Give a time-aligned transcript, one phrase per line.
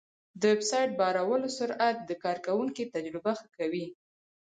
[0.39, 3.85] د ویب سایټ بارولو سرعت د کارونکي تجربه ښه کوي.